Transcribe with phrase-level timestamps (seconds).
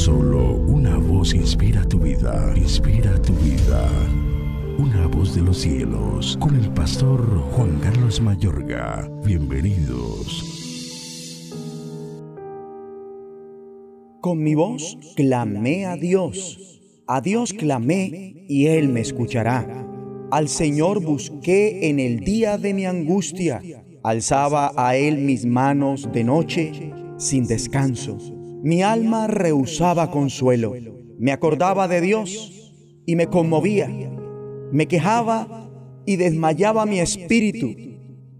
[0.00, 3.86] Solo una voz inspira tu vida, inspira tu vida.
[4.78, 7.20] Una voz de los cielos, con el pastor
[7.52, 9.06] Juan Carlos Mayorga.
[9.26, 10.42] Bienvenidos.
[14.22, 16.80] Con mi voz clamé a Dios.
[17.06, 19.86] A Dios clamé y Él me escuchará.
[20.30, 23.60] Al Señor busqué en el día de mi angustia.
[24.02, 28.39] Alzaba a Él mis manos de noche sin descanso.
[28.62, 30.74] Mi alma rehusaba consuelo.
[31.18, 32.72] Me acordaba de Dios
[33.06, 33.88] y me conmovía.
[34.70, 35.70] Me quejaba
[36.04, 37.74] y desmayaba mi espíritu.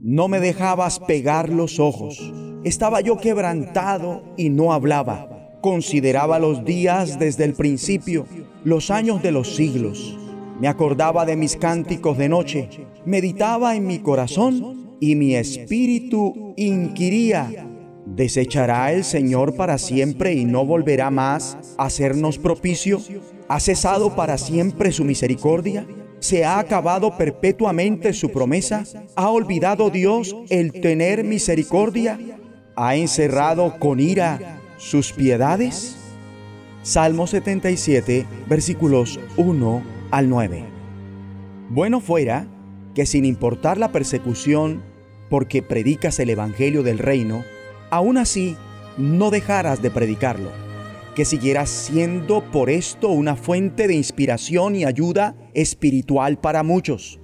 [0.00, 2.32] No me dejabas pegar los ojos.
[2.64, 5.58] Estaba yo quebrantado y no hablaba.
[5.60, 8.26] Consideraba los días desde el principio,
[8.64, 10.18] los años de los siglos.
[10.60, 12.68] Me acordaba de mis cánticos de noche.
[13.04, 17.67] Meditaba en mi corazón y mi espíritu inquiría
[18.18, 23.00] ¿Desechará el Señor para siempre y no volverá más a hacernos propicio?
[23.46, 25.86] ¿Ha cesado para siempre su misericordia?
[26.18, 28.82] ¿Se ha acabado perpetuamente su promesa?
[29.14, 32.18] ¿Ha olvidado Dios el tener misericordia?
[32.74, 35.94] ¿Ha encerrado con ira sus piedades?
[36.82, 40.64] Salmo 77, versículos 1 al 9.
[41.70, 42.48] Bueno fuera
[42.96, 44.82] que sin importar la persecución,
[45.30, 47.44] porque predicas el Evangelio del reino,
[47.90, 48.56] aún así
[48.96, 50.50] no dejaras de predicarlo,
[51.14, 57.20] que siguieras siendo por esto una fuente de inspiración y ayuda espiritual para muchos.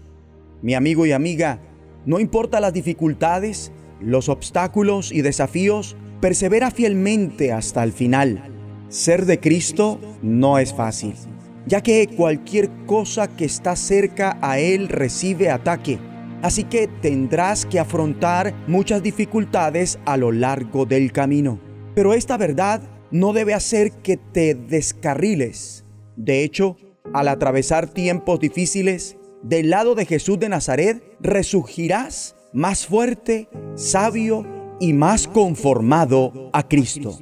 [0.62, 1.60] Mi amigo y amiga,
[2.06, 8.42] no importa las dificultades, los obstáculos y desafíos, persevera fielmente hasta el final.
[8.88, 11.14] Ser de Cristo no es fácil,
[11.66, 15.98] ya que cualquier cosa que está cerca a Él recibe ataque
[16.44, 21.58] Así que tendrás que afrontar muchas dificultades a lo largo del camino.
[21.94, 25.86] Pero esta verdad no debe hacer que te descarriles.
[26.16, 26.76] De hecho,
[27.14, 34.46] al atravesar tiempos difíciles, del lado de Jesús de Nazaret, resurgirás más fuerte, sabio
[34.80, 37.20] y más conformado a Cristo.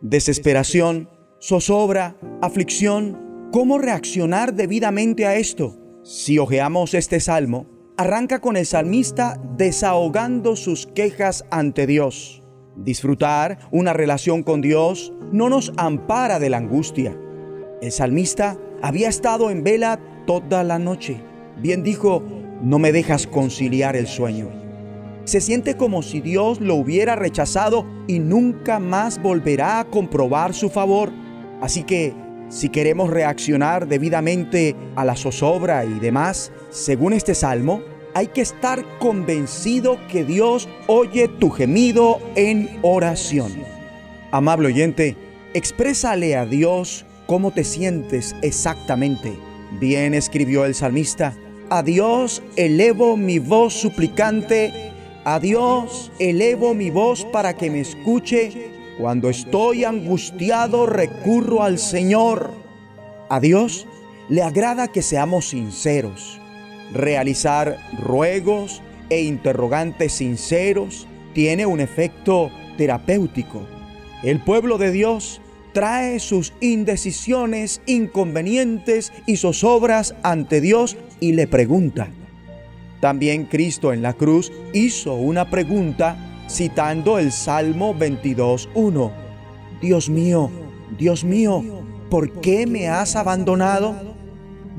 [0.00, 5.76] Desesperación, zozobra, aflicción, ¿cómo reaccionar debidamente a esto?
[6.02, 12.42] Si hojeamos este salmo, arranca con el salmista desahogando sus quejas ante Dios.
[12.76, 17.16] Disfrutar una relación con Dios no nos ampara de la angustia.
[17.80, 21.20] El salmista había estado en vela toda la noche.
[21.60, 22.22] Bien dijo,
[22.62, 24.48] no me dejas conciliar el sueño.
[25.24, 30.68] Se siente como si Dios lo hubiera rechazado y nunca más volverá a comprobar su
[30.68, 31.12] favor.
[31.62, 32.14] Así que,
[32.48, 37.82] si queremos reaccionar debidamente a la zozobra y demás, según este salmo,
[38.14, 43.52] hay que estar convencido que Dios oye tu gemido en oración.
[44.30, 45.16] Amable oyente,
[45.52, 49.36] exprésale a Dios cómo te sientes exactamente.
[49.80, 51.34] Bien escribió el salmista,
[51.70, 54.92] a Dios elevo mi voz suplicante,
[55.24, 58.73] a Dios elevo mi voz para que me escuche.
[58.98, 62.50] Cuando estoy angustiado recurro al Señor.
[63.28, 63.86] A Dios
[64.28, 66.40] le agrada que seamos sinceros
[66.92, 73.66] Realizar ruegos e interrogantes sinceros tiene un efecto terapéutico.
[74.22, 75.40] El pueblo de Dios
[75.72, 82.08] trae sus indecisiones, inconvenientes y zozobras ante Dios y le pregunta.
[83.00, 86.16] También Cristo en la cruz hizo una pregunta
[86.48, 89.12] citando el Salmo 22.1.
[89.80, 90.50] Dios mío,
[90.98, 91.62] Dios mío,
[92.10, 93.94] ¿por qué me has abandonado?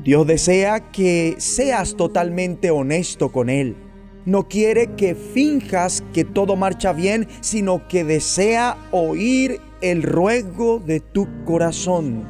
[0.02, 3.76] Dios desea que seas totalmente honesto con Él.
[4.24, 11.00] No quiere que finjas que todo marcha bien, sino que desea oír el ruego de
[11.00, 12.24] tu corazón.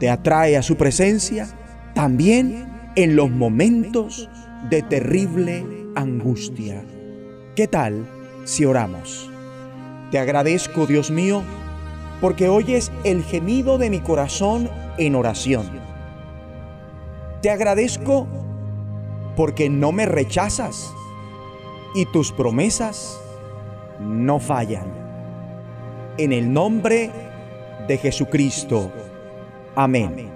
[0.00, 1.48] Te atrae a su presencia
[1.94, 4.28] también en los momentos
[4.70, 5.64] de terrible
[5.94, 6.84] angustia.
[7.54, 8.15] ¿Qué tal
[8.46, 9.30] si oramos?
[10.10, 11.42] Te agradezco, Dios mío,
[12.22, 15.84] porque oyes el gemido de mi corazón en oración
[17.46, 18.26] te agradezco
[19.36, 20.92] porque no me rechazas
[21.94, 23.20] y tus promesas
[24.00, 24.86] no fallan.
[26.18, 27.12] En el nombre
[27.86, 28.90] de Jesucristo.
[29.76, 30.35] Amén.